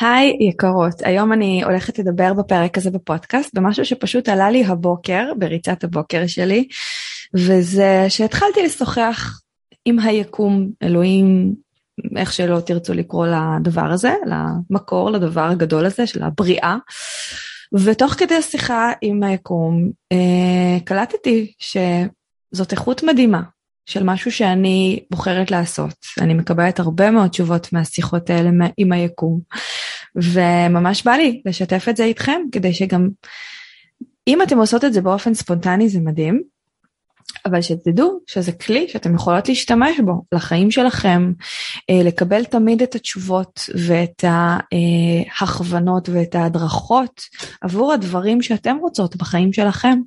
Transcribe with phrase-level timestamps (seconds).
[0.00, 5.84] היי יקרות, היום אני הולכת לדבר בפרק הזה בפודקאסט במשהו שפשוט עלה לי הבוקר, בריצת
[5.84, 6.68] הבוקר שלי,
[7.34, 9.40] וזה שהתחלתי לשוחח
[9.84, 11.54] עם היקום, אלוהים,
[12.16, 16.76] איך שלא תרצו לקרוא לדבר הזה, למקור, לדבר הגדול הזה של הבריאה.
[17.72, 23.42] ותוך כדי השיחה עם היקום, אה, קלטתי שזאת איכות מדהימה
[23.86, 25.94] של משהו שאני בוחרת לעשות.
[26.20, 29.40] אני מקבלת הרבה מאוד תשובות מהשיחות האלה עם היקום.
[30.16, 33.08] וממש בא לי לשתף את זה איתכם, כדי שגם,
[34.28, 36.42] אם אתם עושות את זה באופן ספונטני זה מדהים,
[37.46, 41.32] אבל שתדעו שזה כלי שאתם יכולות להשתמש בו לחיים שלכם,
[41.90, 47.20] אה, לקבל תמיד את התשובות ואת ההכוונות ואת ההדרכות
[47.60, 49.98] עבור הדברים שאתם רוצות בחיים שלכם.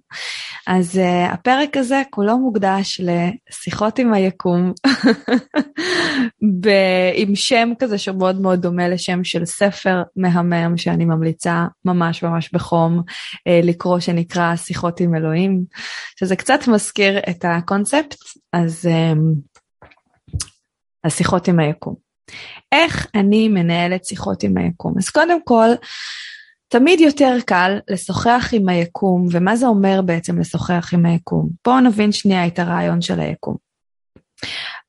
[0.67, 4.73] אז uh, הפרק הזה כולו מוקדש לשיחות עם היקום,
[7.15, 13.01] עם שם כזה שמאוד מאוד דומה לשם של ספר מהמם שאני ממליצה ממש ממש בחום
[13.63, 15.63] לקרוא שנקרא שיחות עם אלוהים,
[16.19, 18.15] שזה קצת מזכיר את הקונספט,
[18.53, 19.19] אז um,
[21.03, 21.95] השיחות עם היקום.
[22.71, 24.93] איך אני מנהלת שיחות עם היקום?
[24.97, 25.69] אז קודם כל,
[26.67, 31.49] תמיד יותר קל לשוחח עם היקום, ומה זה אומר בעצם לשוחח עם היקום?
[31.65, 33.55] בואו נבין שנייה את הרעיון של היקום.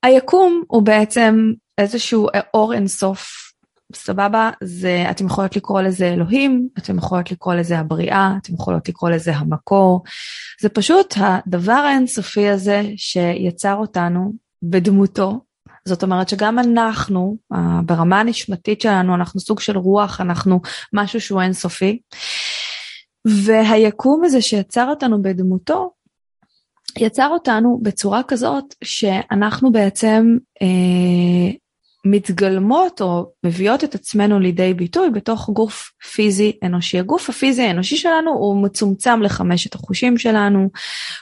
[0.02, 3.47] היקום הוא בעצם איזשהו אור אינסוף,
[3.94, 4.50] סבבה?
[4.62, 9.36] זה, אתם יכולות לקרוא לזה אלוהים, אתם יכולות לקרוא לזה הבריאה, אתם יכולות לקרוא לזה
[9.36, 10.04] המקור.
[10.60, 14.32] זה פשוט הדבר האינסופי הזה שיצר אותנו
[14.62, 15.40] בדמותו,
[15.84, 17.36] זאת אומרת שגם אנחנו,
[17.84, 20.60] ברמה הנשמתית שלנו, אנחנו סוג של רוח, אנחנו
[20.92, 22.00] משהו שהוא אינסופי.
[23.24, 25.92] והיקום הזה שיצר אותנו בדמותו,
[26.98, 31.56] יצר אותנו בצורה כזאת שאנחנו בעצם אה,
[32.10, 36.98] מתגלמות או מביאות את עצמנו לידי ביטוי בתוך גוף פיזי אנושי.
[36.98, 40.70] הגוף הפיזי האנושי שלנו הוא מצומצם לחמשת החושים שלנו,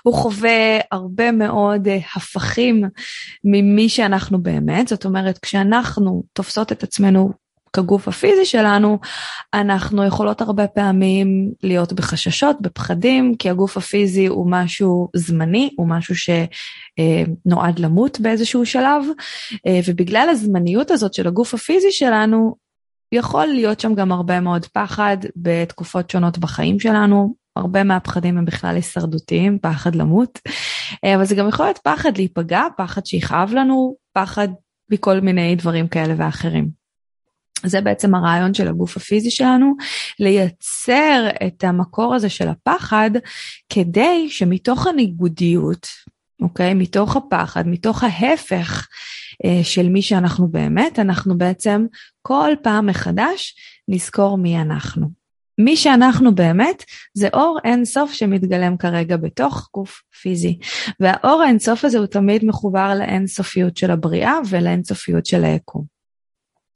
[0.03, 2.85] הוא חווה הרבה מאוד אה, הפכים
[3.45, 7.46] ממי שאנחנו באמת, זאת אומרת כשאנחנו תופסות את עצמנו
[7.77, 8.99] כגוף הפיזי שלנו,
[9.55, 16.15] אנחנו יכולות הרבה פעמים להיות בחששות, בפחדים, כי הגוף הפיזי הוא משהו זמני, הוא משהו
[16.17, 19.05] שנועד למות באיזשהו שלב,
[19.87, 22.55] ובגלל הזמניות הזאת של הגוף הפיזי שלנו,
[23.13, 28.75] יכול להיות שם גם הרבה מאוד פחד בתקופות שונות בחיים שלנו, הרבה מהפחדים הם בכלל
[28.75, 30.39] הישרדותיים, פחד למות,
[31.15, 34.49] אבל זה גם יכול להיות פחד להיפגע, פחד שיכאב לנו, פחד
[34.91, 36.86] מכל מיני דברים כאלה ואחרים.
[37.65, 39.75] זה בעצם הרעיון של הגוף הפיזי שלנו,
[40.19, 43.11] לייצר את המקור הזה של הפחד,
[43.69, 45.87] כדי שמתוך הניגודיות,
[46.43, 46.75] אוקיי?
[46.75, 48.87] מתוך הפחד, מתוך ההפך
[49.45, 51.87] אה, של מי שאנחנו באמת, אנחנו בעצם
[52.23, 53.55] כל פעם מחדש
[53.89, 55.27] נזכור מי אנחנו.
[55.59, 56.85] מי שאנחנו באמת
[57.15, 60.59] זה אור אינסוף שמתגלם כרגע בתוך גוף פיזי.
[61.01, 65.96] והאור האינסוף הזה הוא תמיד מחובר לאינסופיות של הבריאה ולאינסופיות של היקום.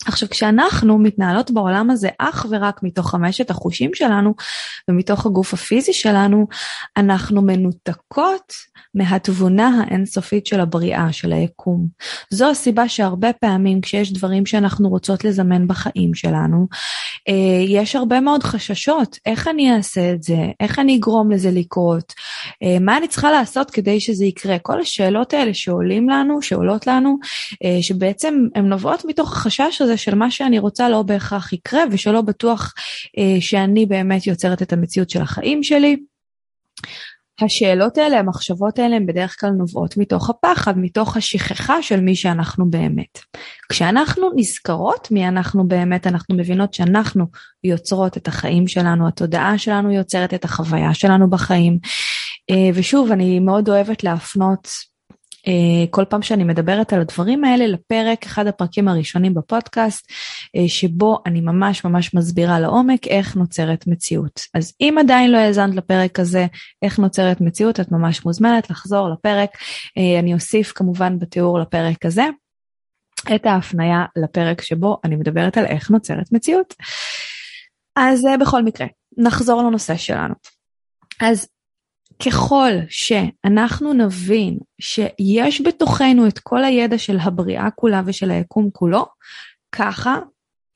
[0.07, 4.35] עכשיו כשאנחנו מתנהלות בעולם הזה אך ורק מתוך חמשת החושים שלנו
[4.89, 6.47] ומתוך הגוף הפיזי שלנו,
[6.97, 8.53] אנחנו מנותקות
[8.95, 11.87] מהתבונה האינסופית של הבריאה, של היקום.
[12.31, 16.67] זו הסיבה שהרבה פעמים כשיש דברים שאנחנו רוצות לזמן בחיים שלנו,
[17.29, 22.13] אה, יש הרבה מאוד חששות, איך אני אעשה את זה, איך אני אגרום לזה לקרות,
[22.63, 24.59] אה, מה אני צריכה לעשות כדי שזה יקרה.
[24.59, 27.19] כל השאלות האלה שעולים לנו, שעולות לנו,
[27.65, 32.21] אה, שבעצם הן נובעות מתוך החשש הזה של מה שאני רוצה לא בהכרח יקרה ושלא
[32.21, 32.75] בטוח
[33.41, 35.97] שאני באמת יוצרת את המציאות של החיים שלי.
[37.43, 42.71] השאלות האלה, המחשבות האלה, הן בדרך כלל נובעות מתוך הפחד, מתוך השכחה של מי שאנחנו
[42.71, 43.19] באמת.
[43.69, 47.27] כשאנחנו נזכרות מי אנחנו באמת, אנחנו מבינות שאנחנו
[47.65, 51.79] יוצרות את החיים שלנו, התודעה שלנו יוצרת את החוויה שלנו בחיים.
[52.51, 54.90] אה, ושוב, אני מאוד אוהבת להפנות אה,
[55.91, 60.13] כל פעם שאני מדברת על הדברים האלה לפרק, אחד הפרקים הראשונים בפודקאסט,
[60.57, 64.41] אה, שבו אני ממש ממש מסבירה לעומק איך נוצרת מציאות.
[64.55, 66.47] אז אם עדיין לא האזנת לפרק הזה,
[66.83, 69.51] איך נוצרת מציאות, את ממש מוזמנת לחזור לפרק.
[69.99, 72.25] אה, אני אוסיף כמובן בתיאור לפרק הזה
[73.35, 76.75] את ההפניה לפרק שבו אני מדברת על איך נוצרת מציאות.
[77.97, 78.87] אז בכל מקרה,
[79.19, 80.35] נחזור לנושא שלנו.
[81.21, 81.49] אז
[82.27, 89.07] ככל שאנחנו נבין שיש בתוכנו את כל הידע של הבריאה כולה ושל היקום כולו,
[89.73, 90.19] ככה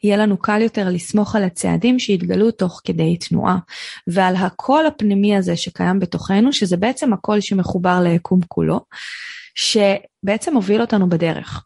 [0.04, 3.58] יהיה לנו קל יותר לסמוך על הצעדים שיתגלו תוך כדי תנועה,
[4.06, 8.80] ועל הקול הפנימי הזה שקיים בתוכנו, שזה בעצם הקול שמחובר ליקום כולו,
[9.54, 11.64] שבעצם מוביל אותנו בדרך.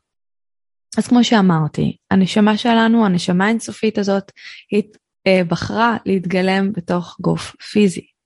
[0.98, 4.32] אז כמו שאמרתי, הנשמה שלנו, הנשמה האינסופית הזאת,
[4.70, 4.82] היא
[5.26, 8.17] אה, בחרה להתגלם בתוך גוף פיזי.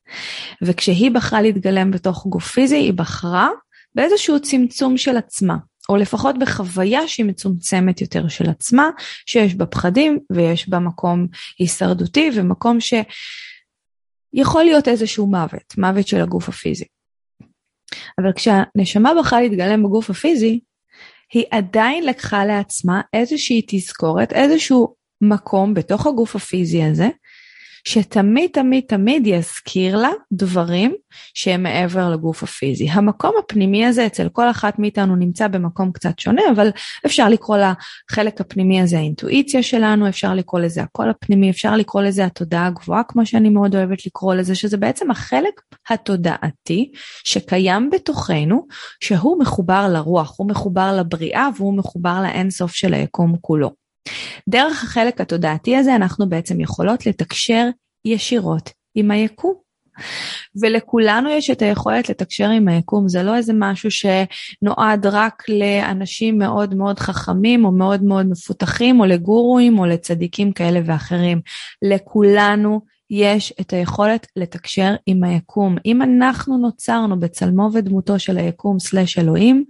[0.62, 3.48] וכשהיא בחרה להתגלם בתוך גוף פיזי, היא בחרה
[3.94, 5.56] באיזשהו צמצום של עצמה,
[5.88, 8.90] או לפחות בחוויה שהיא מצומצמת יותר של עצמה,
[9.26, 11.26] שיש בה פחדים ויש בה מקום
[11.58, 16.84] הישרדותי ומקום שיכול להיות איזשהו מוות, מוות של הגוף הפיזי.
[18.18, 20.60] אבל כשהנשמה בחרה להתגלם בגוף הפיזי,
[21.32, 27.08] היא עדיין לקחה לעצמה איזושהי תזכורת, איזשהו מקום בתוך הגוף הפיזי הזה,
[27.84, 30.94] שתמיד תמיד תמיד יזכיר לה דברים
[31.34, 32.90] שהם מעבר לגוף הפיזי.
[32.90, 36.70] המקום הפנימי הזה אצל כל אחת מאיתנו נמצא במקום קצת שונה, אבל
[37.06, 42.24] אפשר לקרוא לחלק הפנימי הזה האינטואיציה שלנו, אפשר לקרוא לזה הקול הפנימי, אפשר לקרוא לזה
[42.24, 46.90] התודעה הגבוהה, כמו שאני מאוד אוהבת לקרוא לזה, שזה בעצם החלק התודעתי
[47.24, 48.66] שקיים בתוכנו,
[49.00, 53.81] שהוא מחובר לרוח, הוא מחובר לבריאה והוא מחובר לאינסוף של היקום כולו.
[54.48, 57.68] דרך החלק התודעתי הזה אנחנו בעצם יכולות לתקשר
[58.04, 59.54] ישירות עם היקום.
[60.60, 66.74] ולכולנו יש את היכולת לתקשר עם היקום, זה לא איזה משהו שנועד רק לאנשים מאוד
[66.74, 71.40] מאוד חכמים או מאוד מאוד מפותחים או לגורואים או לצדיקים כאלה ואחרים.
[71.82, 72.80] לכולנו
[73.14, 75.76] יש את היכולת לתקשר עם היקום.
[75.86, 79.64] אם אנחנו נוצרנו בצלמו ודמותו של היקום סלש אלוהים,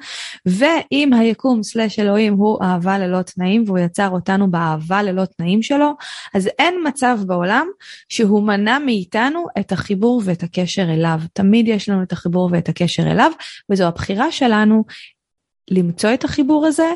[0.46, 5.92] ואם היקום סלש אלוהים הוא אהבה ללא תנאים והוא יצר אותנו באהבה ללא תנאים שלו,
[6.34, 7.66] אז אין מצב בעולם
[8.08, 11.20] שהוא מנע מאיתנו את החיבור ואת הקשר אליו.
[11.32, 13.32] תמיד יש לנו את החיבור ואת הקשר אליו,
[13.70, 14.84] וזו הבחירה שלנו
[15.70, 16.92] למצוא את החיבור הזה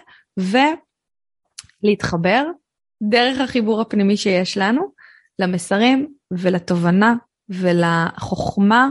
[1.83, 2.45] ולהתחבר
[3.03, 4.96] דרך החיבור הפנימי שיש לנו
[5.39, 7.15] למסרים ולתובנה
[7.49, 8.89] ולחוכמה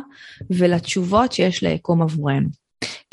[0.49, 2.49] ולתשובות שיש ליקום עבורנו.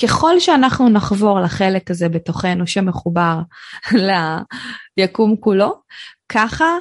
[0.03, 3.41] ככל שאנחנו נחבור לחלק הזה בתוכנו שמחובר
[4.99, 5.81] ליקום כולו,
[6.29, 6.77] ככה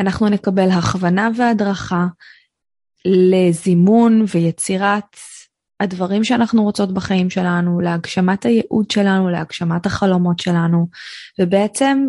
[0.00, 2.06] אנחנו נקבל הכוונה והדרכה
[3.04, 5.16] לזימון ויצירת
[5.80, 10.86] הדברים שאנחנו רוצות בחיים שלנו, להגשמת הייעוד שלנו, להגשמת החלומות שלנו,
[11.38, 12.06] ובעצם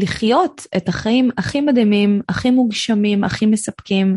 [0.00, 4.16] לחיות את החיים הכי מדהימים, הכי מוגשמים, הכי מספקים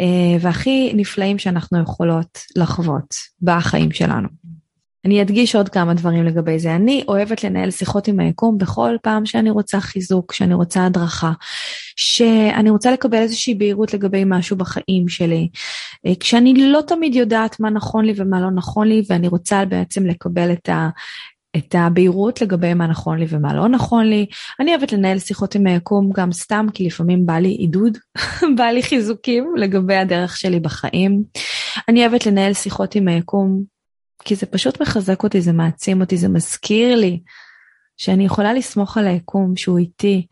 [0.00, 4.28] אה, והכי נפלאים שאנחנו יכולות לחוות בחיים שלנו.
[5.04, 6.74] אני אדגיש עוד כמה דברים לגבי זה.
[6.74, 11.32] אני אוהבת לנהל שיחות עם היקום בכל פעם שאני רוצה חיזוק, שאני רוצה הדרכה,
[11.96, 15.48] שאני רוצה לקבל איזושהי בהירות לגבי משהו בחיים שלי.
[16.06, 20.06] אה, כשאני לא תמיד יודעת מה נכון לי ומה לא נכון לי, ואני רוצה בעצם
[20.06, 20.88] לקבל את, ה,
[21.56, 24.26] את הבהירות לגבי מה נכון לי ומה לא נכון לי.
[24.60, 27.98] אני אוהבת לנהל שיחות עם היקום גם סתם, כי לפעמים בא לי עידוד,
[28.56, 31.22] בא לי חיזוקים לגבי הדרך שלי בחיים.
[31.88, 33.62] אני אוהבת לנהל שיחות עם היקום,
[34.24, 37.20] כי זה פשוט מחזק אותי, זה מעצים אותי, זה מזכיר לי
[37.96, 40.26] שאני יכולה לסמוך על היקום שהוא איתי.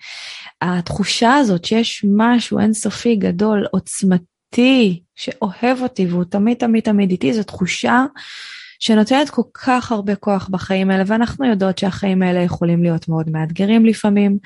[0.62, 7.42] התחושה הזאת שיש משהו אינסופי, גדול, עוצמתי, שאוהב אותי והוא תמיד תמיד תמיד איתי, זו
[7.42, 8.04] תחושה
[8.80, 13.86] שנותנת כל כך הרבה כוח בחיים האלה, ואנחנו יודעות שהחיים האלה יכולים להיות מאוד מאתגרים
[13.86, 14.38] לפעמים.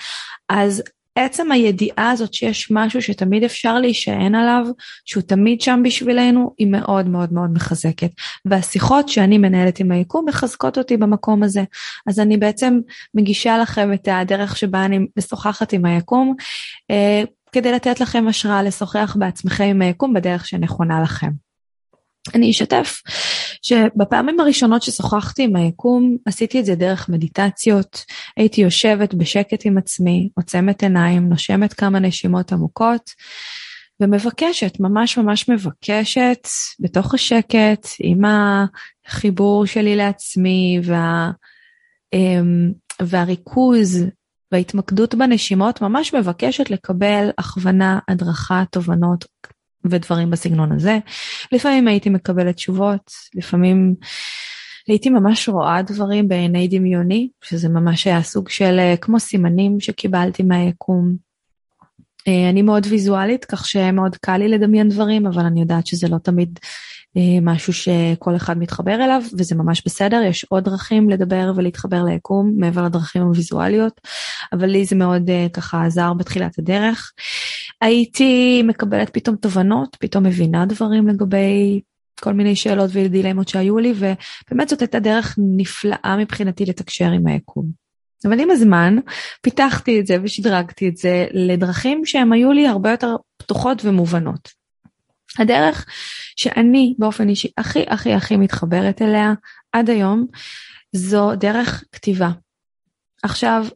[0.48, 0.82] אז
[1.14, 4.66] עצם הידיעה הזאת שיש משהו שתמיד אפשר להישען עליו,
[5.04, 8.10] שהוא תמיד שם בשבילנו, היא מאוד מאוד מאוד מחזקת.
[8.44, 11.64] והשיחות שאני מנהלת עם היקום מחזקות אותי במקום הזה.
[12.06, 12.80] אז אני בעצם
[13.14, 16.34] מגישה לכם את הדרך שבה אני משוחחת עם היקום,
[16.90, 17.22] אה,
[17.52, 21.43] כדי לתת לכם השראה לשוחח בעצמכם עם היקום בדרך שנכונה לכם.
[22.34, 23.02] אני אשתף
[23.62, 28.04] שבפעמים הראשונות ששוחחתי עם היקום, עשיתי את זה דרך מדיטציות,
[28.36, 33.10] הייתי יושבת בשקט עם עצמי, עוצמת עיניים, נושמת כמה נשימות עמוקות,
[34.00, 36.48] ומבקשת, ממש ממש מבקשת,
[36.80, 38.20] בתוך השקט, עם
[39.06, 41.30] החיבור שלי לעצמי וה,
[42.12, 44.04] אמ, והריכוז
[44.52, 49.24] וההתמקדות בנשימות, ממש מבקשת לקבל הכוונה, הדרכה, תובנות
[49.90, 50.98] ודברים בסגנון הזה.
[51.52, 53.94] לפעמים הייתי מקבלת תשובות, לפעמים
[54.88, 60.42] הייתי ממש רואה דברים בעיני דמיוני, שזה ממש היה סוג של אה, כמו סימנים שקיבלתי
[60.42, 61.16] מהיקום.
[62.28, 66.18] אה, אני מאוד ויזואלית, כך שמאוד קל לי לדמיין דברים, אבל אני יודעת שזה לא
[66.18, 66.58] תמיד
[67.42, 72.84] משהו שכל אחד מתחבר אליו, וזה ממש בסדר, יש עוד דרכים לדבר ולהתחבר ליקום מעבר
[72.84, 74.00] לדרכים הוויזואליות,
[74.52, 77.12] אבל לי זה מאוד ככה עזר בתחילת הדרך.
[77.80, 81.80] הייתי מקבלת פתאום תובנות, פתאום מבינה דברים לגבי
[82.20, 87.84] כל מיני שאלות ודילמות שהיו לי, ובאמת זאת הייתה דרך נפלאה מבחינתי לתקשר עם היקום.
[88.24, 88.96] אבל עם הזמן
[89.42, 94.63] פיתחתי את זה ושדרגתי את זה לדרכים שהן היו לי הרבה יותר פתוחות ומובנות.
[95.38, 95.86] הדרך
[96.36, 99.32] שאני באופן אישי הכי הכי הכי מתחברת אליה
[99.72, 100.26] עד היום
[100.92, 102.28] זו דרך כתיבה.
[103.22, 103.66] עכשיו,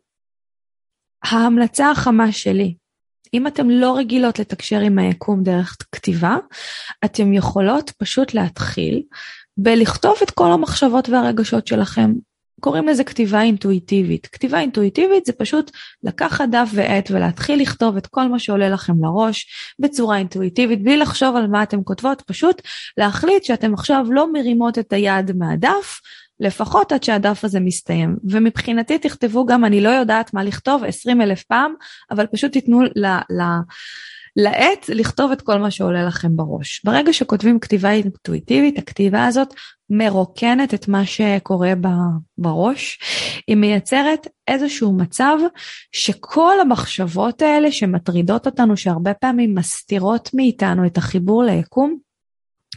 [1.22, 2.74] ההמלצה החמה שלי
[3.34, 6.36] אם אתן לא רגילות לתקשר עם היקום דרך כתיבה,
[7.04, 9.02] אתן יכולות פשוט להתחיל
[9.56, 12.12] בלכתוב את כל המחשבות והרגשות שלכם.
[12.60, 14.26] קוראים לזה כתיבה אינטואיטיבית.
[14.26, 15.70] כתיבה אינטואיטיבית זה פשוט
[16.02, 19.46] לקחת דף ועט ולהתחיל לכתוב את כל מה שעולה לכם לראש
[19.78, 22.62] בצורה אינטואיטיבית, בלי לחשוב על מה אתן כותבות, פשוט
[22.96, 26.00] להחליט שאתן עכשיו לא מרימות את היד מהדף,
[26.40, 28.16] לפחות עד שהדף הזה מסתיים.
[28.24, 31.74] ומבחינתי תכתבו גם, אני לא יודעת מה לכתוב 20 אלף פעם,
[32.10, 33.06] אבל פשוט תיתנו ל...
[33.06, 33.42] ל
[34.37, 36.80] לעט לכתוב את כל מה שעולה לכם בראש.
[36.85, 39.54] ברגע שכותבים כתיבה אינטואיטיבית, הכתיבה הזאת
[39.90, 41.73] מרוקנת את מה שקורה
[42.38, 42.99] בראש,
[43.47, 45.37] היא מייצרת איזשהו מצב
[45.92, 51.99] שכל המחשבות האלה שמטרידות אותנו, שהרבה פעמים מסתירות מאיתנו את החיבור ליקום,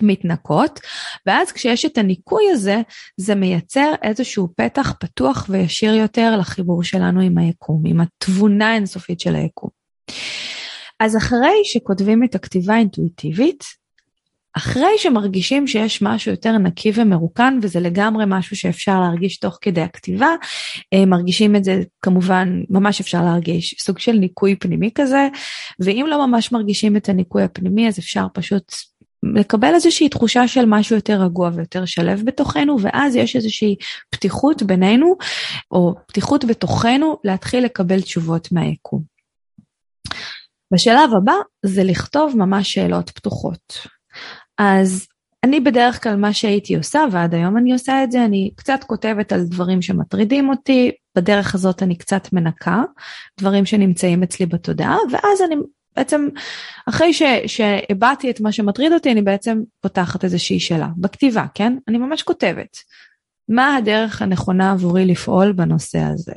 [0.01, 0.79] מתנקות,
[1.25, 2.81] ואז כשיש את הניקוי הזה,
[3.17, 9.35] זה מייצר איזשהו פתח פתוח וישיר יותר לחיבור שלנו עם היקום, עם התבונה האינסופית של
[9.35, 9.69] היקום.
[11.01, 13.63] אז אחרי שכותבים את הכתיבה האינטואיטיבית,
[14.57, 20.29] אחרי שמרגישים שיש משהו יותר נקי ומרוקן, וזה לגמרי משהו שאפשר להרגיש תוך כדי הכתיבה,
[20.93, 25.27] אה, מרגישים את זה כמובן, ממש אפשר להרגיש, סוג של ניקוי פנימי כזה,
[25.79, 28.73] ואם לא ממש מרגישים את הניקוי הפנימי, אז אפשר פשוט
[29.23, 33.75] לקבל איזושהי תחושה של משהו יותר רגוע ויותר שלב בתוכנו, ואז יש איזושהי
[34.09, 35.15] פתיחות בינינו,
[35.71, 39.10] או פתיחות בתוכנו, להתחיל לקבל תשובות מהיקום.
[40.71, 41.33] בשלב הבא
[41.65, 43.87] זה לכתוב ממש שאלות פתוחות.
[44.57, 45.07] אז
[45.43, 49.31] אני בדרך כלל מה שהייתי עושה, ועד היום אני עושה את זה, אני קצת כותבת
[49.31, 52.83] על דברים שמטרידים אותי, בדרך הזאת אני קצת מנקה,
[53.39, 55.55] דברים שנמצאים אצלי בתודעה, ואז אני
[55.95, 56.27] בעצם
[56.89, 57.11] אחרי
[57.47, 60.87] שהבעתי את מה שמטריד אותי, אני בעצם פותחת איזושהי שאלה.
[60.97, 61.77] בכתיבה, כן?
[61.87, 62.77] אני ממש כותבת.
[63.49, 66.33] מה הדרך הנכונה עבורי לפעול בנושא הזה?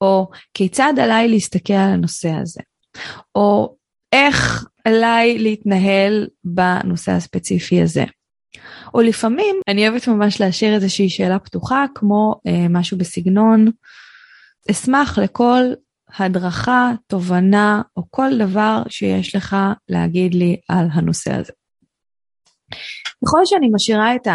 [0.00, 2.60] או כיצד עליי להסתכל על הנושא הזה?
[3.34, 3.76] או
[4.12, 8.04] איך עליי להתנהל בנושא הספציפי הזה?
[8.94, 13.66] או לפעמים אני אוהבת ממש להשאיר איזושהי שאלה פתוחה, כמו אה, משהו בסגנון,
[14.70, 15.62] אשמח לכל
[16.18, 19.56] הדרכה, תובנה או כל דבר שיש לך
[19.88, 21.52] להגיד לי על הנושא הזה.
[23.24, 24.26] ככל שאני משאירה את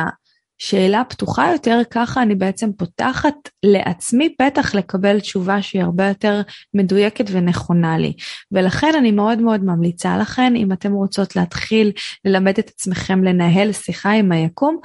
[0.62, 6.42] השאלה פתוחה יותר, ככה אני בעצם פותחת לעצמי פתח לקבל תשובה שהיא הרבה יותר
[6.74, 8.14] מדויקת ונכונה לי.
[8.52, 11.92] ולכן אני מאוד מאוד ממליצה לכן, אם אתם רוצות להתחיל
[12.26, 14.80] ללמד את עצמכם לנהל שיחה עם היקום,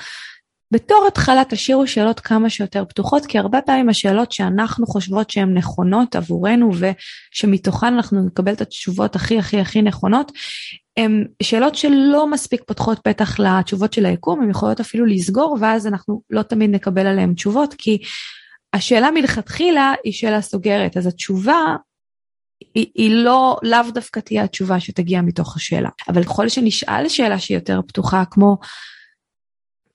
[0.73, 6.17] בתור התחלה תשאירו שאלות כמה שיותר פתוחות, כי הרבה פעמים השאלות שאנחנו חושבות שהן נכונות
[6.17, 6.71] עבורנו
[7.35, 10.33] ושמתוכן אנחנו נקבל את התשובות הכי הכי הכי נכונות,
[10.97, 16.23] הן שאלות שלא מספיק פותחות פתח לתשובות של היקום, הן יכולות אפילו לסגור ואז אנחנו
[16.31, 17.99] לא תמיד נקבל עליהן תשובות, כי
[18.73, 21.77] השאלה מלכתחילה היא שאלה סוגרת, אז התשובה
[22.75, 25.89] היא, היא לא, לאו דווקא תהיה התשובה שתגיע מתוך השאלה.
[26.09, 28.59] אבל ככל שנשאל שאלה שהיא יותר פתוחה, כמו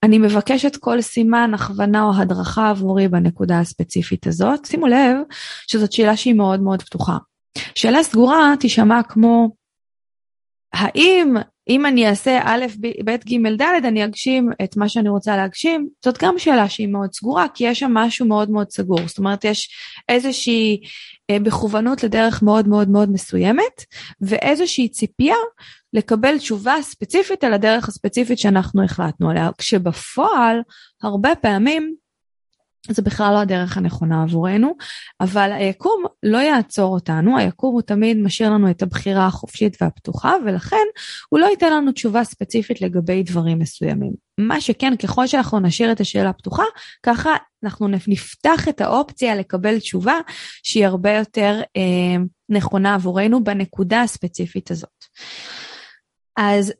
[0.02, 4.64] אני מבקשת כל סימן, הכוונה או הדרכה עבורי בנקודה הספציפית הזאת.
[4.64, 5.16] שימו לב
[5.66, 7.16] שזאת שאלה שהיא מאוד מאוד פתוחה.
[7.74, 9.56] שאלה סגורה תישמע כמו,
[10.72, 11.36] האם
[11.68, 12.66] אם אני אעשה א',
[13.04, 15.88] ב', ג', ד', אני אגשים את מה שאני רוצה להגשים?
[16.04, 19.08] זאת גם שאלה שהיא מאוד סגורה, כי יש שם משהו מאוד מאוד סגור.
[19.08, 19.70] זאת אומרת, יש
[20.08, 20.80] איזושהי
[21.30, 23.84] אה, בכוונות לדרך מאוד מאוד מאוד מסוימת,
[24.20, 25.36] ואיזושהי ציפייה
[25.96, 30.60] לקבל תשובה ספציפית על הדרך הספציפית שאנחנו החלטנו עליה, כשבפועל,
[31.02, 31.94] הרבה פעמים,
[32.90, 34.76] זה בכלל לא הדרך הנכונה עבורנו,
[35.20, 40.86] אבל היקום לא יעצור אותנו, היקום הוא תמיד משאיר לנו את הבחירה החופשית והפתוחה, ולכן
[41.28, 44.12] הוא לא ייתן לנו תשובה ספציפית לגבי דברים מסוימים.
[44.38, 46.64] מה שכן, ככל שאנחנו נשאיר את השאלה פתוחה,
[47.02, 47.30] ככה
[47.64, 50.20] אנחנו נפתח את האופציה לקבל תשובה
[50.62, 55.04] שהיא הרבה יותר אה, נכונה עבורנו בנקודה הספציפית הזאת.
[56.36, 56.72] אז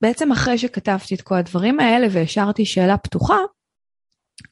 [0.00, 3.38] בעצם אחרי שכתבתי את כל הדברים האלה והשארתי שאלה פתוחה,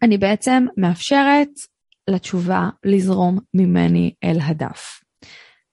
[0.02, 1.49] אני בעצם מאפשרת
[2.08, 5.00] לתשובה לזרום ממני אל הדף.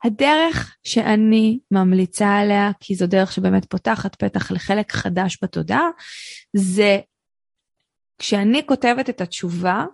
[0.04, 5.88] הדרך שאני ממליצה עליה, כי זו דרך שבאמת פותחת פתח לחלק חדש בתודעה,
[6.54, 7.00] זה
[8.20, 9.86] כשאני כותבת את התשובה,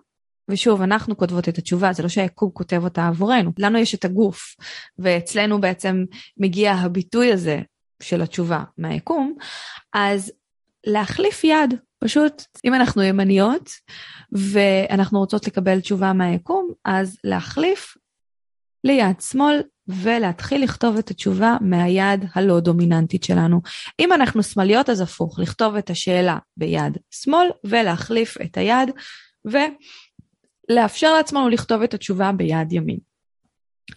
[0.48, 3.52] ושוב, אנחנו כותבות את התשובה, זה לא שהיקום כותב אותה עבורנו.
[3.58, 4.56] לנו יש את הגוף,
[4.98, 6.04] ואצלנו בעצם
[6.36, 7.60] מגיע הביטוי הזה
[8.02, 9.34] של התשובה מהיקום,
[9.94, 10.32] אז
[10.86, 13.70] להחליף יד, פשוט אם אנחנו ימניות
[14.32, 17.96] ואנחנו רוצות לקבל תשובה מהיקום, אז להחליף
[18.84, 23.60] ליד שמאל ולהתחיל לכתוב את התשובה מהיד הלא דומיננטית שלנו.
[24.00, 28.90] אם אנחנו שמאליות אז הפוך, לכתוב את השאלה ביד שמאל ולהחליף את היד
[30.70, 33.07] ולאפשר לעצמנו לכתוב את התשובה ביד ימין.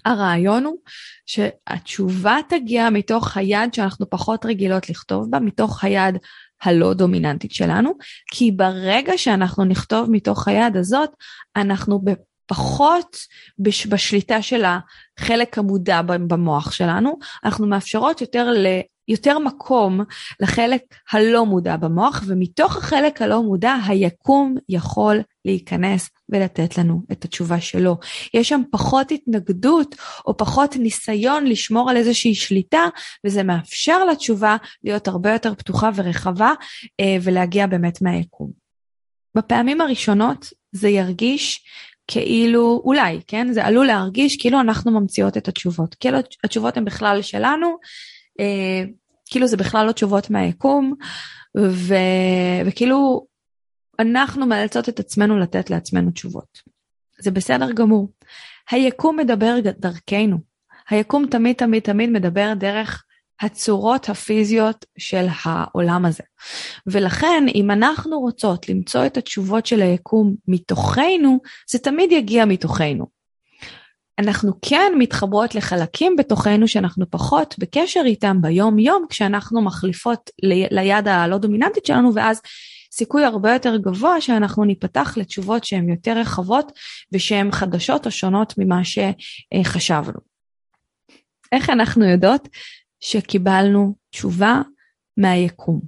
[0.05, 0.77] הרעיון הוא
[1.25, 6.17] שהתשובה תגיע מתוך היד שאנחנו פחות רגילות לכתוב בה, מתוך היד
[6.61, 7.93] הלא דומיננטית שלנו,
[8.31, 11.09] כי ברגע שאנחנו נכתוב מתוך היד הזאת,
[11.55, 12.01] אנחנו
[12.45, 13.17] פחות
[13.89, 14.63] בשליטה של
[15.19, 18.65] החלק המודע במוח שלנו, אנחנו מאפשרות יותר ל...
[19.07, 20.01] יותר מקום
[20.39, 20.81] לחלק
[21.11, 27.97] הלא מודע במוח, ומתוך החלק הלא מודע היקום יכול להיכנס ולתת לנו את התשובה שלו.
[28.33, 29.95] יש שם פחות התנגדות
[30.25, 32.83] או פחות ניסיון לשמור על איזושהי שליטה,
[33.25, 36.53] וזה מאפשר לתשובה להיות הרבה יותר פתוחה ורחבה
[36.99, 38.51] אה, ולהגיע באמת מהיקום.
[39.35, 41.63] בפעמים הראשונות זה ירגיש
[42.07, 43.53] כאילו, אולי, כן?
[43.53, 45.95] זה עלול להרגיש כאילו אנחנו ממציאות את התשובות.
[45.95, 47.77] כאילו התשובות הן בכלל שלנו,
[48.39, 48.83] אה,
[49.25, 50.93] כאילו זה בכלל לא תשובות מהיקום,
[51.57, 51.95] ו...
[52.65, 53.25] וכאילו
[53.99, 56.61] אנחנו מאלצות את עצמנו לתת לעצמנו תשובות.
[57.19, 58.11] זה בסדר גמור.
[58.71, 60.37] היקום מדבר דרכנו.
[60.89, 63.03] היקום תמיד תמיד תמיד מדבר דרך
[63.41, 66.23] הצורות הפיזיות של העולם הזה.
[66.87, 73.21] ולכן אם אנחנו רוצות למצוא את התשובות של היקום מתוכנו, זה תמיד יגיע מתוכנו.
[74.19, 80.29] אנחנו כן מתחברות לחלקים בתוכנו שאנחנו פחות בקשר איתם ביום יום כשאנחנו מחליפות
[80.71, 82.41] ליד הלא דומיננטית שלנו ואז
[82.91, 86.71] סיכוי הרבה יותר גבוה שאנחנו ניפתח לתשובות שהן יותר רחבות
[87.13, 90.19] ושהן חדשות או שונות ממה שחשבנו.
[91.51, 92.47] איך אנחנו יודעות
[92.99, 94.61] שקיבלנו תשובה
[95.17, 95.81] מהיקום?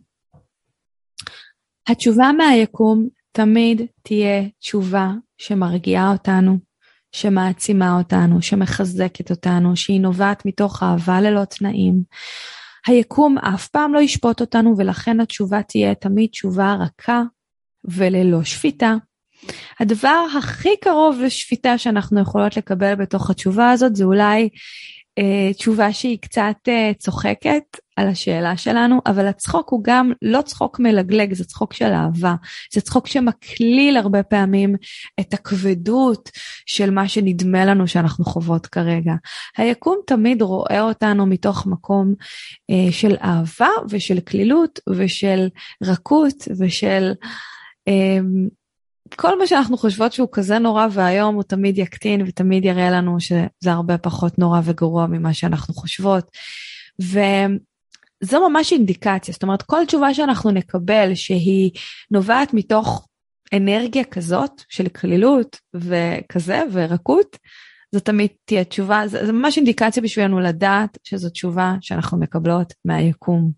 [1.87, 6.57] התשובה מהיקום תמיד תהיה תשובה שמרגיעה אותנו,
[7.11, 12.03] שמעצימה אותנו, שמחזקת אותנו, שהיא נובעת מתוך אהבה ללא תנאים.
[12.88, 17.22] היקום אף פעם לא ישפוט אותנו ולכן התשובה תהיה תמיד תשובה רכה
[17.84, 18.96] וללא שפיטה.
[19.80, 24.50] הדבר הכי קרוב לשפיטה שאנחנו יכולות לקבל בתוך התשובה הזאת זה אולי
[25.58, 27.63] תשובה שהיא קצת אה, צוחקת
[27.95, 32.36] על השאלה שלנו, אבל הצחוק הוא גם לא צחוק מלגלג, זה צחוק של אהבה.
[32.73, 34.76] זה צחוק שמקליל הרבה פעמים
[35.19, 36.30] את הכבדות
[36.65, 39.13] של מה שנדמה לנו שאנחנו חוות כרגע.
[39.58, 42.13] היקום תמיד רואה אותנו מתוך מקום
[42.69, 45.47] אה, של אהבה ושל קלילות ושל
[45.84, 47.12] רכות ושל...
[47.88, 48.19] אה,
[49.15, 53.71] כל מה שאנחנו חושבות שהוא כזה נורא ואיום הוא תמיד יקטין ותמיד יראה לנו שזה
[53.71, 56.32] הרבה פחות נורא וגרוע ממה שאנחנו חושבות.
[56.99, 61.71] וזו ממש אינדיקציה, זאת אומרת כל תשובה שאנחנו נקבל שהיא
[62.12, 63.08] נובעת מתוך
[63.54, 67.38] אנרגיה כזאת של כלילות וכזה ורכות,
[67.93, 73.52] זו תמיד תהיה תשובה, זה, ממש אינדיקציה בשבילנו לדעת שזו תשובה שאנחנו מקבלות מהיקום.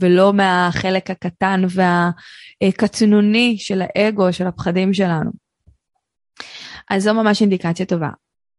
[0.00, 1.62] ולא מהחלק הקטן
[2.62, 5.30] והקצנוני של האגו, של הפחדים שלנו.
[6.90, 8.10] אז זו ממש אינדיקציה טובה.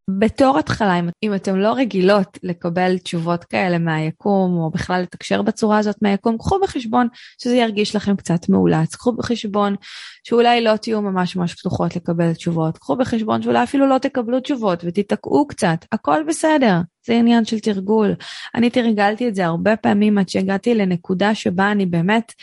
[0.10, 5.78] בתור התחלה, אם, אם אתם לא רגילות לקבל תשובות כאלה מהיקום, או בכלל לתקשר בצורה
[5.78, 7.08] הזאת מהיקום, קחו בחשבון
[7.42, 9.76] שזה ירגיש לכם קצת מאולץ, קחו בחשבון
[10.24, 14.84] שאולי לא תהיו ממש ממש פתוחות לקבל תשובות, קחו בחשבון שאולי אפילו לא תקבלו תשובות
[14.86, 18.16] ותיתקעו קצת, הכל בסדר, זה עניין של תרגול.
[18.56, 22.34] אני תרגלתי את זה הרבה פעמים עד שהגעתי לנקודה שבה אני באמת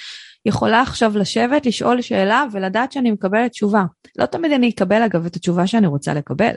[0.48, 3.84] יכולה עכשיו לשבת, לשאול שאלה ולדעת שאני מקבלת תשובה.
[4.18, 6.52] לא תמיד אני אקבל אגב את התשובה שאני רוצה לקבל.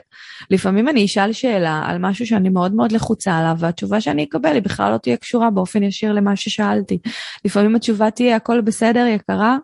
[0.50, 4.62] לפעמים אני אשאל שאלה על משהו שאני מאוד מאוד לחוצה עליו, והתשובה שאני אקבל היא
[4.62, 6.98] בכלל לא תהיה קשורה באופן ישיר למה ששאלתי.
[7.44, 9.56] לפעמים התשובה תהיה הכל בסדר יקרה,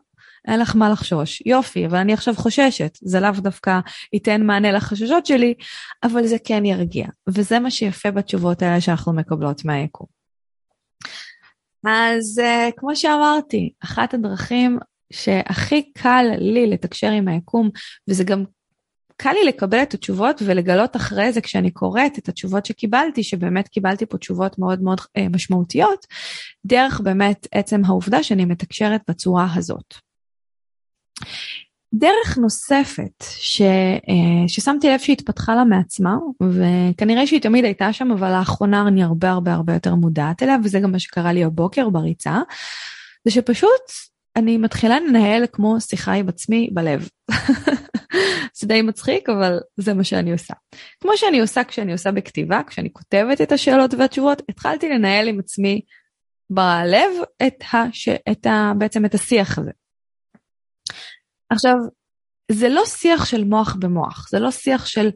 [0.49, 1.43] אין לך מה לחשוש.
[1.47, 2.99] יופי, אבל אני עכשיו חוששת.
[3.03, 3.81] זה לאו דווקא
[4.13, 5.55] ייתן מענה לחששות שלי,
[6.03, 7.07] אבל זה כן ירגיע.
[7.29, 10.18] וזה מה שיפה בתשובות האלה שאנחנו מקבלות מהיקום.
[11.87, 14.79] אז uh, כמו שאמרתי, אחת הדרכים
[15.13, 17.71] שהכי קל לי לתקשר עם היקום,
[18.09, 18.45] וזה גם
[19.17, 24.07] קל לי לקבל את התשובות ולגלות אחרי זה כשאני קוראת את התשובות שקיבלתי, שבאמת קיבלתי
[24.07, 26.07] פה תשובות מאוד מאוד uh, משמעותיות,
[26.67, 29.95] דרך באמת עצם העובדה שאני מתקשרת בצורה הזאת.
[31.95, 38.39] דרך נוספת ש, uh, ששמתי לב שהתפתחה לה מעצמה, וכנראה שהיא תמיד הייתה שם, אבל
[38.39, 42.41] לאחרונה אני הרבה הרבה הרבה יותר מודעת אליה, וזה גם מה שקרה לי הבוקר בריצה,
[43.25, 43.83] זה שפשוט
[44.37, 47.09] אני מתחילה לנהל כמו שיחה עם עצמי בלב.
[48.59, 50.55] זה די מצחיק, אבל זה מה שאני עושה.
[51.01, 55.81] כמו שאני עושה כשאני עושה בכתיבה, כשאני כותבת את השאלות והתשובות, התחלתי לנהל עם עצמי
[56.51, 57.11] בלב
[57.47, 58.09] את הש...
[58.09, 58.73] את ה...
[58.79, 59.71] בעצם את השיח הזה.
[61.51, 61.75] עכשיו,
[62.53, 65.11] זה לא שיח של מוח במוח, זה לא שיח של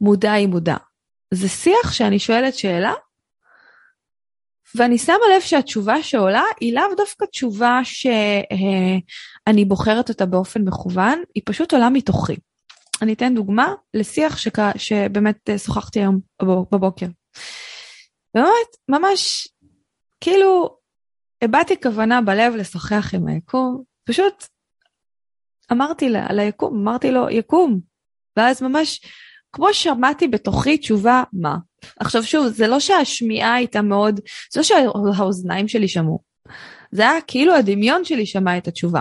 [0.00, 0.76] מודע עם מודע.
[1.34, 2.92] זה שיח שאני שואלת שאלה,
[4.74, 11.42] ואני שמה לב שהתשובה שעולה היא לאו דווקא תשובה שאני בוחרת אותה באופן מכוון, היא
[11.46, 12.36] פשוט עולה מתוכי.
[13.02, 14.58] אני אתן דוגמה לשיח שק...
[14.76, 17.06] שבאמת שוחחתי היום בבוקר.
[18.34, 19.48] באמת, ממש,
[20.20, 20.76] כאילו,
[21.42, 24.44] הבעתי כוונה בלב לשוחח עם היקום, פשוט
[25.72, 27.80] אמרתי לה, ליקום, אמרתי לו, יקום.
[28.36, 29.00] ואז ממש,
[29.52, 31.56] כמו שמעתי בתוכי תשובה, מה?
[32.00, 34.20] עכשיו שוב, זה לא שהשמיעה הייתה מאוד,
[34.52, 36.22] זה לא שהאוזניים שלי שמעו.
[36.90, 39.00] זה היה כאילו הדמיון שלי שמע את התשובה.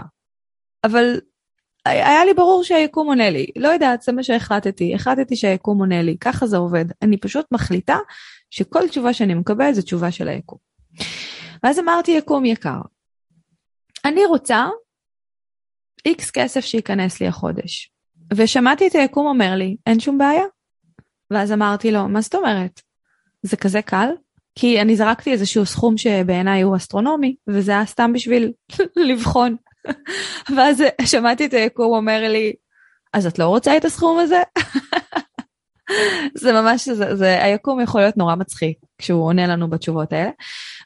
[0.84, 1.20] אבל
[1.86, 3.48] היה לי ברור שהיקום עונה לי.
[3.56, 4.96] לא יודעת, זה מה שהחלטתי.
[4.96, 6.86] החלטתי שהיקום עונה לי, ככה זה עובד.
[7.02, 7.98] אני פשוט מחליטה
[8.50, 10.58] שכל תשובה שאני מקבלת זו תשובה של היקום.
[11.64, 12.82] ואז אמרתי, יקום יקר,
[14.06, 14.68] אני רוצה
[16.06, 17.92] איקס כסף שייכנס לי החודש.
[18.34, 20.46] ושמעתי את היקום אומר לי, אין שום בעיה.
[21.32, 22.82] ואז אמרתי לו, מה זאת אומרת?
[23.42, 24.10] זה כזה קל?
[24.56, 28.52] כי אני זרקתי איזשהו סכום שבעיניי הוא אסטרונומי, וזה היה סתם בשביל
[29.10, 29.56] לבחון.
[30.56, 32.54] ואז שמעתי את היקום אומר לי,
[33.14, 34.42] אז את לא רוצה את הסכום הזה?
[36.42, 40.30] זה ממש, זה, זה, היקום יכול להיות נורא מצחיק כשהוא עונה לנו בתשובות האלה.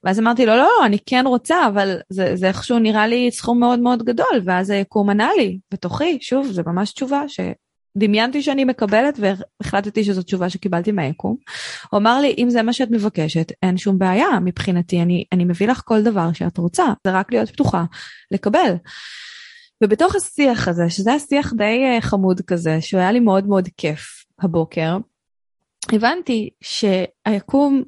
[0.06, 3.60] ואז אמרתי לו, לא, לא, אני כן רוצה, אבל זה, זה איכשהו נראה לי סכום
[3.60, 9.20] מאוד מאוד גדול, ואז היקום ענה לי, בתוכי, שוב, זה ממש תשובה שדמיינתי שאני מקבלת
[9.20, 11.36] והחלטתי שזו תשובה שקיבלתי מהיקום.
[11.92, 15.68] הוא אמר לי, אם זה מה שאת מבקשת, אין שום בעיה מבחינתי, אני, אני מביא
[15.68, 17.84] לך כל דבר שאת רוצה, זה רק להיות פתוחה
[18.32, 18.76] לקבל.
[19.84, 23.70] ובתוך השיח הזה, שזה היה שיח די uh, חמוד כזה, שהוא היה לי מאוד מאוד
[23.78, 24.98] כיף הבוקר,
[25.94, 27.84] הבנתי שהיקום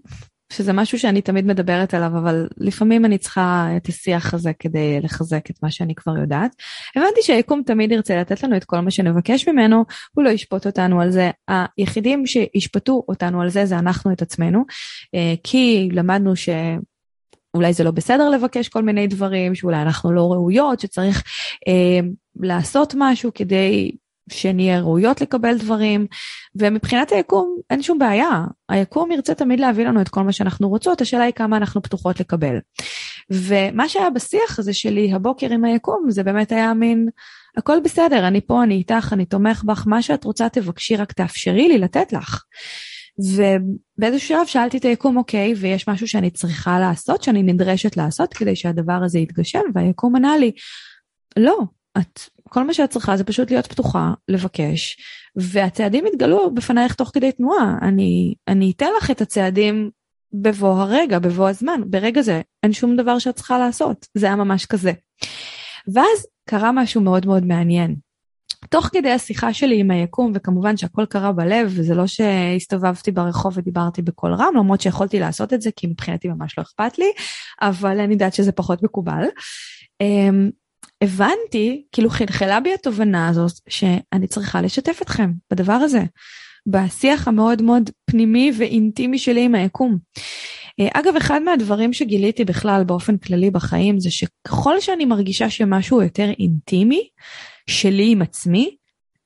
[0.54, 5.50] שזה משהו שאני תמיד מדברת עליו, אבל לפעמים אני צריכה את השיח הזה כדי לחזק
[5.50, 6.56] את מה שאני כבר יודעת.
[6.96, 11.02] הבנתי שהיקום תמיד ירצה לתת לנו את כל מה שנבקש ממנו, הוא לא ישפוט אותנו
[11.02, 11.32] על זה.
[11.48, 14.66] היחידים שישפטו אותנו על זה זה אנחנו את עצמנו,
[15.16, 16.50] אה, כי למדנו ש...
[17.54, 21.24] אולי זה לא בסדר לבקש כל מיני דברים, שאולי אנחנו לא ראויות, שצריך
[21.68, 22.08] אה,
[22.40, 23.92] לעשות משהו כדי
[24.30, 26.08] שנהיה ראויות לקבל דברים,
[26.56, 31.02] ומבחינת היקום אין שום בעיה, היקום ירצה תמיד להביא לנו את כל מה שאנחנו רוצות,
[31.02, 32.58] השאלה היא כמה אנחנו פתוחות לקבל.
[33.32, 37.10] ומה שהיה בשיח הזה שלי הבוקר עם היקום, זה באמת היה מין,
[37.58, 41.68] הכל בסדר, אני פה, אני איתך, אני תומך בך, מה שאת רוצה תבקשי, רק תאפשרי
[41.68, 42.44] לי לתת לך.
[43.20, 48.56] ובאיזשהו שלב שאלתי את היקום, אוקיי, ויש משהו שאני צריכה לעשות, שאני נדרשת לעשות כדי
[48.56, 50.52] שהדבר הזה יתגשם, והיקום ענה לי,
[51.38, 51.60] לא,
[51.98, 54.98] את כל מה שאת צריכה זה פשוט להיות פתוחה, לבקש,
[55.36, 57.78] והצעדים יתגלו בפנייך תוך כדי תנועה.
[57.82, 59.90] אני, אני אתן לך את הצעדים
[60.34, 64.66] בבוא הרגע, בבוא הזמן, ברגע זה אין שום דבר שאת צריכה לעשות, זה היה ממש
[64.66, 64.92] כזה.
[65.94, 67.96] ואז קרה משהו מאוד מאוד מעניין.
[68.70, 74.02] תוך כדי השיחה שלי עם היקום, וכמובן שהכל קרה בלב, וזה לא שהסתובבתי ברחוב ודיברתי
[74.02, 77.12] בקול רם, למרות שיכולתי לעשות את זה, כי מבחינתי ממש לא אכפת לי,
[77.62, 79.24] אבל אני יודעת שזה פחות מקובל.
[81.04, 86.04] הבנתי, כאילו חלחלה בי התובנה הזאת, שאני צריכה לשתף אתכם בדבר הזה,
[86.68, 89.98] בשיח המאוד מאוד פנימי ואינטימי שלי עם היקום.
[90.80, 96.30] אה, אגב, אחד מהדברים שגיליתי בכלל באופן כללי בחיים זה שככל שאני מרגישה שמשהו יותר
[96.40, 97.10] אינטימי,
[97.70, 98.76] שלי עם עצמי,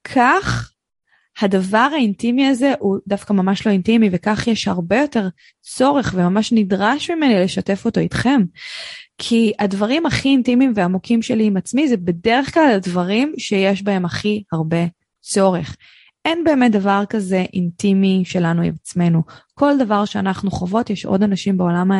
[0.04, 0.71] כך
[1.42, 5.28] הדבר האינטימי הזה הוא דווקא ממש לא אינטימי וכך יש הרבה יותר
[5.62, 8.42] צורך וממש נדרש ממני לשתף אותו איתכם.
[9.18, 14.44] כי הדברים הכי אינטימיים ועמוקים שלי עם עצמי זה בדרך כלל הדברים שיש בהם הכי
[14.52, 14.86] הרבה
[15.22, 15.76] צורך.
[16.26, 19.22] אין באמת דבר כזה אינטימי שלנו עם עצמנו.
[19.54, 21.92] כל דבר שאנחנו חוות, יש עוד אנשים בעולם,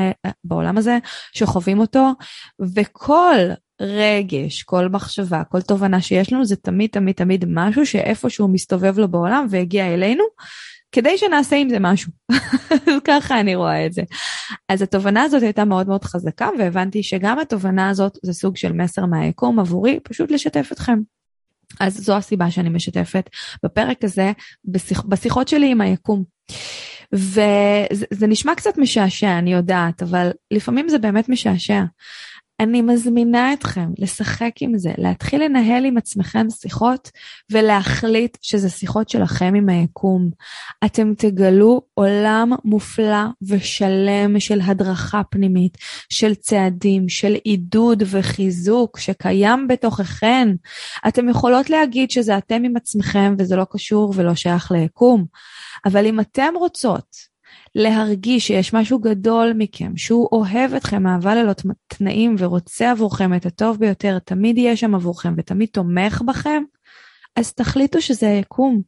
[0.44, 0.98] בעולם הזה
[1.34, 2.12] שחווים אותו,
[2.76, 3.36] וכל
[3.82, 9.08] רגש, כל מחשבה, כל תובנה שיש לנו, זה תמיד תמיד תמיד משהו שאיפשהו מסתובב לו
[9.08, 10.24] בעולם והגיע אלינו,
[10.92, 12.12] כדי שנעשה עם זה משהו.
[13.08, 14.02] ככה אני רואה את זה.
[14.70, 19.06] אז התובנה הזאת הייתה מאוד מאוד חזקה, והבנתי שגם התובנה הזאת זה סוג של מסר
[19.06, 21.00] מהיקום עבורי, פשוט לשתף אתכם.
[21.80, 23.30] אז זו הסיבה שאני משתפת
[23.64, 24.32] בפרק הזה,
[24.66, 26.24] בשיח, בשיחות שלי עם היקום.
[27.14, 31.84] וזה נשמע קצת משעשע, אני יודעת, אבל לפעמים זה באמת משעשע.
[32.62, 37.12] אני מזמינה אתכם לשחק עם זה, להתחיל לנהל עם עצמכם שיחות
[37.52, 40.30] ולהחליט שזה שיחות שלכם עם היקום.
[40.86, 45.78] אתם תגלו עולם מופלא ושלם של הדרכה פנימית,
[46.10, 50.48] של צעדים, של עידוד וחיזוק שקיים בתוככן.
[51.08, 55.26] אתם יכולות להגיד שזה אתם עם עצמכם וזה לא קשור ולא שייך ליקום,
[55.86, 57.31] אבל אם אתם רוצות
[57.76, 61.54] להרגיש שיש משהו גדול מכם, שהוא אוהב אתכם אהבה ללא
[61.88, 66.64] תנאים ורוצה עבורכם את הטוב ביותר, תמיד יהיה שם עבורכם ותמיד תומך בכם,
[67.36, 68.82] אז תחליטו שזה היקום.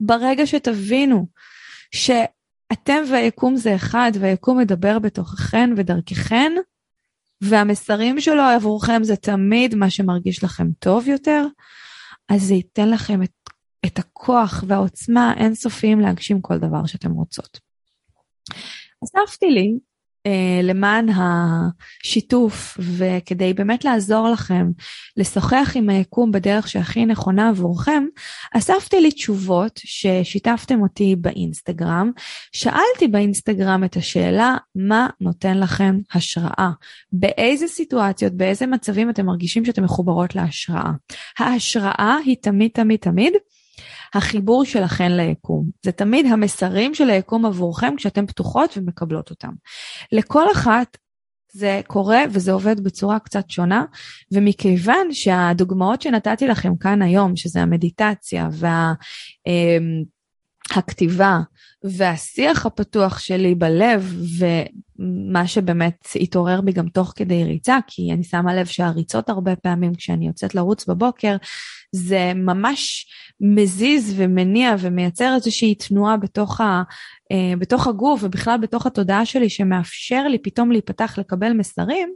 [0.00, 1.26] ברגע שתבינו
[1.94, 6.52] שאתם והיקום זה אחד והיקום מדבר בתוככן ודרככן,
[7.40, 11.46] והמסרים שלו עבורכם זה תמיד מה שמרגיש לכם טוב יותר,
[12.28, 13.32] אז זה ייתן לכם את,
[13.86, 17.65] את הכוח והעוצמה האינסופיים להגשים כל דבר שאתם רוצות.
[19.04, 19.74] אספתי לי
[20.26, 24.66] אה, למען השיתוף וכדי באמת לעזור לכם
[25.16, 28.04] לשוחח עם היקום בדרך שהכי נכונה עבורכם,
[28.54, 32.10] אספתי לי תשובות ששיתפתם אותי באינסטגרם.
[32.52, 36.70] שאלתי באינסטגרם את השאלה, מה נותן לכם השראה?
[37.12, 40.90] באיזה סיטואציות, באיזה מצבים אתם מרגישים שאתם מחוברות להשראה?
[41.38, 43.32] ההשראה היא תמיד תמיד תמיד
[44.16, 45.70] החיבור שלכן ליקום.
[45.84, 49.52] זה תמיד המסרים של היקום עבורכם כשאתן פתוחות ומקבלות אותם.
[50.12, 50.96] לכל אחת
[51.52, 53.84] זה קורה וזה עובד בצורה קצת שונה,
[54.32, 58.48] ומכיוון שהדוגמאות שנתתי לכם כאן היום, שזה המדיטציה
[60.70, 64.14] והכתיבה אמ, והשיח הפתוח שלי בלב,
[64.98, 69.94] ומה שבאמת התעורר בי גם תוך כדי ריצה, כי אני שמה לב שהריצות הרבה פעמים
[69.94, 71.36] כשאני יוצאת לרוץ בבוקר,
[71.92, 73.06] זה ממש
[73.40, 76.82] מזיז ומניע ומייצר איזושהי תנועה בתוך, ה,
[77.32, 82.14] uh, בתוך הגוף ובכלל בתוך התודעה שלי שמאפשר לי פתאום להיפתח לקבל מסרים.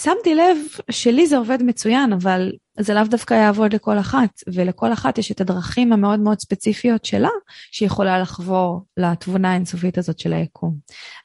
[0.00, 0.56] שמתי לב
[0.90, 5.40] שלי זה עובד מצוין, אבל זה לאו דווקא יעבוד לכל אחת, ולכל אחת יש את
[5.40, 7.28] הדרכים המאוד מאוד ספציפיות שלה,
[7.72, 10.76] שיכולה לחבור לתבונה האינסופית הזאת של היקום.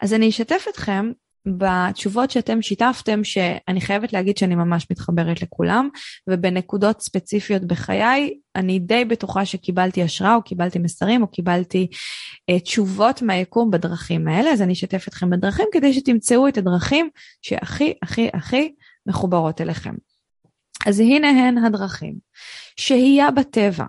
[0.02, 1.12] אז אני אשתף אתכם
[1.58, 5.90] בתשובות שאתם שיתפתם, שאני חייבת להגיד שאני ממש מתחברת לכולם,
[6.30, 11.88] ובנקודות ספציפיות בחיי, אני די בטוחה שקיבלתי השראה, או קיבלתי מסרים, או קיבלתי
[12.52, 17.10] uh, תשובות מהיקום בדרכים האלה, אז אני אשתף אתכם בדרכים כדי שתמצאו את הדרכים
[17.42, 19.96] שהכי הכי הכי מחוברות אליכם.
[20.86, 22.16] אז הנה הן הדרכים.
[22.76, 23.86] שהייה בטבע,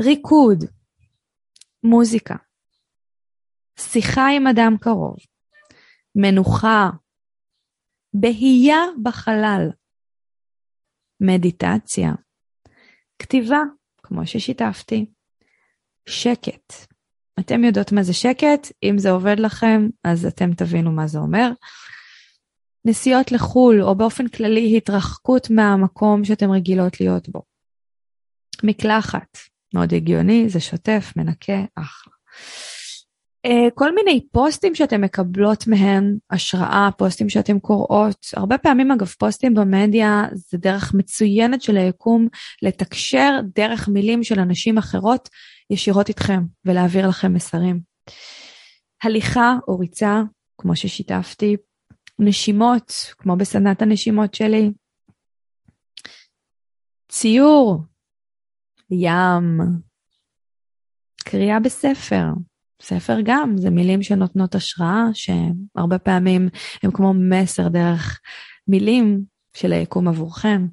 [0.00, 0.64] ריקוד,
[1.84, 2.36] מוזיקה,
[3.78, 5.16] שיחה עם אדם קרוב,
[6.14, 6.90] מנוחה,
[8.14, 9.70] בהייה בחלל,
[11.20, 12.12] מדיטציה,
[13.18, 13.60] כתיבה,
[14.02, 15.06] כמו ששיתפתי,
[16.08, 16.72] שקט.
[17.40, 18.72] אתם יודעות מה זה שקט?
[18.82, 21.50] אם זה עובד לכם, אז אתם תבינו מה זה אומר.
[22.84, 27.42] נסיעות לחו"ל, או באופן כללי התרחקות מהמקום שאתם רגילות להיות בו.
[28.62, 29.38] מקלחת,
[29.74, 32.12] מאוד הגיוני, זה שוטף, מנקה, אחלה.
[33.46, 38.26] אה, כל מיני פוסטים שאתם מקבלות מהם השראה, פוסטים שאתם קוראות.
[38.36, 42.28] הרבה פעמים אגב פוסטים במדיה זה דרך מצוינת של היקום
[42.62, 45.28] לתקשר דרך מילים של אנשים אחרות
[45.70, 47.80] ישירות איתכם ולהעביר לכם מסרים.
[49.02, 50.22] הליכה או ריצה,
[50.58, 51.56] כמו ששיתפתי,
[52.18, 54.70] נשימות, כמו בסדנת הנשימות שלי,
[57.08, 57.82] ציור,
[58.90, 59.60] ים,
[61.24, 62.24] קריאה בספר,
[62.80, 66.48] ספר גם, זה מילים שנותנות השראה, שהרבה פעמים
[66.82, 68.20] הם כמו מסר דרך
[68.68, 69.22] מילים
[69.56, 70.66] של היקום עבורכם.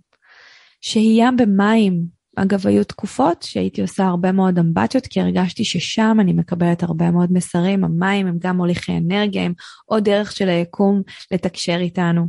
[0.82, 2.04] שהייה במים,
[2.36, 7.34] אגב, היו תקופות שהייתי עושה הרבה מאוד אמבטיות, כי הרגשתי ששם אני מקבלת הרבה מאוד
[7.34, 7.84] מסרים.
[7.84, 9.54] המים הם גם מוליכי אנרגיה, הם
[9.86, 12.28] עוד דרך של היקום לתקשר איתנו.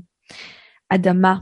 [0.91, 1.39] אדמה,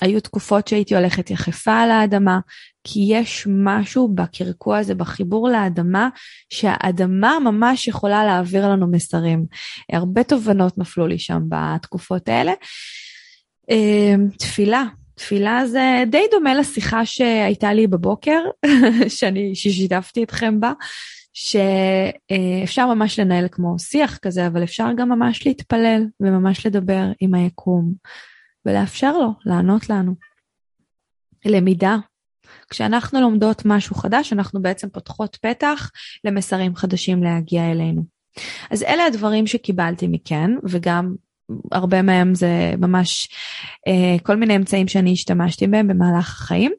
[0.00, 2.38] היו תקופות שהייתי הולכת יחפה על האדמה,
[2.84, 6.08] כי יש משהו בקרקוע הזה, בחיבור לאדמה,
[6.50, 9.46] שהאדמה ממש יכולה להעביר לנו מסרים.
[9.92, 12.52] הרבה תובנות נפלו לי שם בתקופות האלה.
[13.70, 18.40] אמ, תפילה, תפילה זה די דומה לשיחה שהייתה לי בבוקר,
[19.16, 20.72] שאני, ששיתפתי אתכם בה,
[21.32, 27.92] שאפשר ממש לנהל כמו שיח כזה, אבל אפשר גם ממש להתפלל וממש לדבר עם היקום.
[28.66, 30.14] ולאפשר לו לענות לנו.
[31.44, 31.96] למידה.
[32.70, 35.90] כשאנחנו לומדות משהו חדש, אנחנו בעצם פותחות פתח
[36.24, 38.04] למסרים חדשים להגיע אלינו.
[38.70, 41.14] אז אלה הדברים שקיבלתי מכן, וגם
[41.72, 43.28] הרבה מהם זה ממש
[43.88, 46.72] אה, כל מיני אמצעים שאני השתמשתי בהם במהלך החיים.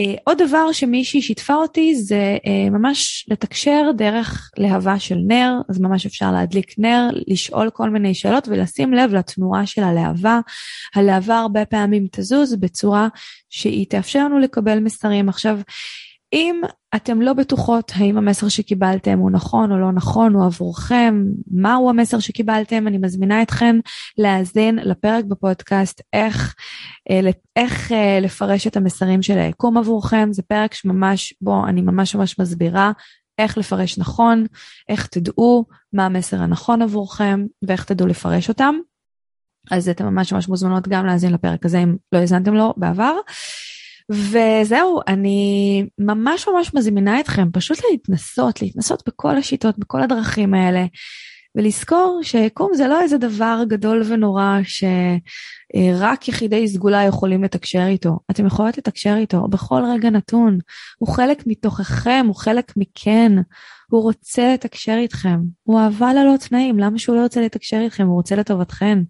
[0.00, 5.80] אה, עוד דבר שמישהי שיתפה אותי זה אה, ממש לתקשר דרך להבה של נר, אז
[5.80, 10.40] ממש אפשר להדליק נר, לשאול כל מיני שאלות ולשים לב לתנועה של הלהבה.
[10.94, 13.08] הלהבה הרבה פעמים תזוז בצורה
[13.50, 15.28] שהיא תאפשר לנו לקבל מסרים.
[15.28, 15.58] עכשיו,
[16.34, 16.60] אם
[16.96, 22.18] אתם לא בטוחות האם המסר שקיבלתם הוא נכון או לא נכון, הוא עבורכם, מהו המסר
[22.18, 23.76] שקיבלתם, אני מזמינה אתכם
[24.18, 26.54] להאזין לפרק בפודקאסט איך,
[27.10, 27.20] אה,
[27.56, 32.38] איך אה, לפרש את המסרים של היקום עבורכם, זה פרק שממש, בו אני ממש ממש
[32.38, 32.92] מסבירה
[33.38, 34.46] איך לפרש נכון,
[34.88, 38.74] איך תדעו מה המסר הנכון עבורכם ואיך תדעו לפרש אותם.
[39.70, 43.12] אז אתם ממש ממש מוזמנות גם להאזין לפרק הזה אם לא האזנתם לו בעבר.
[44.10, 50.84] וזהו, אני ממש ממש מזמינה אתכם פשוט להתנסות, להתנסות בכל השיטות, בכל הדרכים האלה,
[51.56, 58.18] ולזכור שיקום זה לא איזה דבר גדול ונורא שרק יחידי סגולה יכולים לתקשר איתו.
[58.30, 60.58] אתם יכולות לתקשר איתו בכל רגע נתון.
[60.98, 63.32] הוא חלק מתוככם, הוא חלק מכן.
[63.90, 65.40] הוא רוצה לתקשר איתכם.
[65.62, 68.06] הוא אהבה ללא תנאים, למה שהוא לא רוצה לתקשר איתכם?
[68.06, 69.02] הוא רוצה לטובתכם.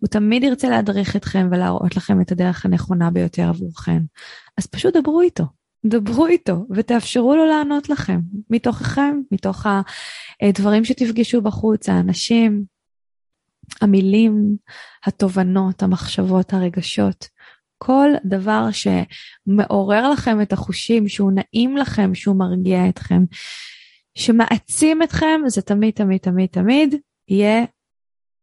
[0.00, 4.00] הוא תמיד ירצה להדריך אתכם ולהראות לכם את הדרך הנכונה ביותר עבורכם.
[4.56, 5.44] אז פשוט דברו איתו,
[5.86, 9.66] דברו איתו ותאפשרו לו לענות לכם, מתוככם, מתוך
[10.42, 12.64] הדברים שתפגשו בחוץ, האנשים,
[13.80, 14.56] המילים,
[15.06, 17.28] התובנות, המחשבות, הרגשות.
[17.78, 23.22] כל דבר שמעורר לכם את החושים, שהוא נעים לכם, שהוא מרגיע אתכם,
[24.18, 26.94] שמעצים אתכם, זה תמיד, תמיד, תמיד, תמיד
[27.28, 27.64] יהיה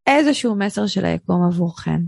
[0.08, 2.02] איזשהו מסר של היקום עבורכן.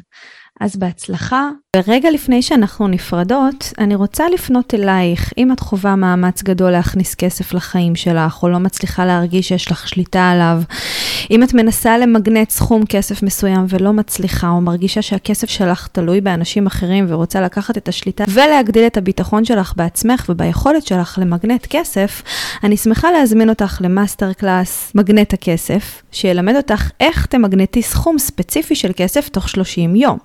[0.60, 1.50] אז בהצלחה.
[1.78, 7.54] ורגע לפני שאנחנו נפרדות, אני רוצה לפנות אלייך, אם את חווה מאמץ גדול להכניס כסף
[7.54, 10.62] לחיים שלך, או לא מצליחה להרגיש שיש לך שליטה עליו,
[11.32, 16.68] אם את מנסה למגנט סכום כסף מסוים ולא מצליחה, או מרגישה שהכסף שלך תלוי באנשים
[16.68, 22.22] אחרים ורוצה לקחת את השליטה ולהגדיל את הביטחון שלך בעצמך וביכולת שלך למגנט כסף,
[22.64, 28.92] אני שמחה להזמין אותך למאסטר קלאס מגנט הכסף, שילמד אותך איך תמגנטי סכום ספציפי של
[28.96, 30.18] כסף תוך 30 יום.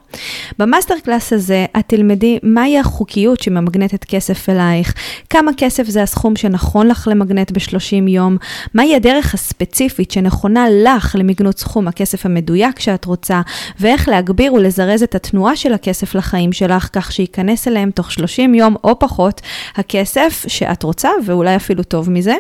[0.59, 4.95] במאסטר קלאס הזה את תלמדי מהי החוקיות שממגנטת כסף אלייך,
[5.31, 8.37] כמה כסף זה הסכום שנכון לך למגנט ב-30 יום,
[8.75, 13.41] מהי הדרך הספציפית שנכונה לך למגנוט סכום הכסף המדויק שאת רוצה,
[13.81, 18.77] ואיך להגביר ולזרז את התנועה של הכסף לחיים שלך, כך שייכנס אליהם תוך 30 יום
[18.85, 19.41] או פחות
[19.77, 22.35] הכסף שאת רוצה, ואולי אפילו טוב מזה.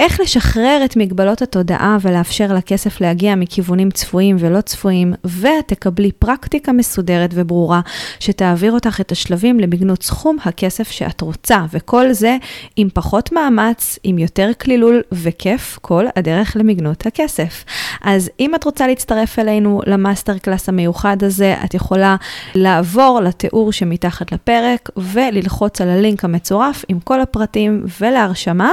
[0.00, 7.30] איך לשחרר את מגבלות התודעה ולאפשר לכסף להגיע מכיוונים צפויים ולא צפויים, ותקבלי פרקטיקה מסודרת.
[7.34, 7.80] וברורה,
[8.20, 12.36] שתעביר אותך את השלבים למגנוט סכום הכסף שאת רוצה, וכל זה
[12.76, 17.64] עם פחות מאמץ, עם יותר קלילות וכיף, כל הדרך למגנוט הכסף.
[18.02, 22.16] אז אם את רוצה להצטרף אלינו למאסטר קלאס המיוחד הזה, את יכולה
[22.54, 28.70] לעבור לתיאור שמתחת לפרק וללחוץ על הלינק המצורף עם כל הפרטים ולהרשמה,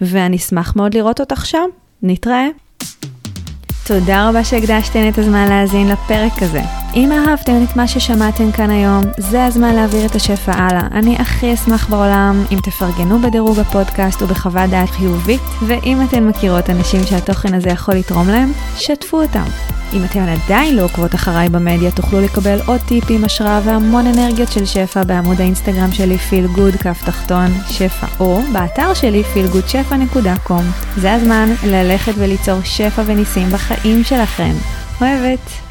[0.00, 1.68] ואני אשמח מאוד לראות אותך שם.
[2.02, 2.48] נתראה.
[3.86, 6.60] תודה רבה שהקדשתן את הזמן להאזין לפרק הזה.
[6.94, 10.86] אם אהבתם את מה ששמעתם כאן היום, זה הזמן להעביר את השפע הלאה.
[10.92, 17.04] אני הכי אשמח בעולם אם תפרגנו בדירוג הפודקאסט ובחוות דעת חיובית, ואם אתן מכירות אנשים
[17.04, 19.44] שהתוכן הזה יכול לתרום להם, שתפו אותם.
[19.94, 24.64] אם אתן עדיין לא עוקבות אחריי במדיה, תוכלו לקבל עוד טיפים, השראה והמון אנרגיות של
[24.64, 30.62] שפע בעמוד האינסטגרם שלי, פיל גוד, כף תחתון, שפע, או באתר שלי, feelgoodשפע.com.
[30.96, 34.52] זה הזמן ללכת וליצור שפע וניסים בחיים שלכם.
[35.00, 35.63] אוהבת.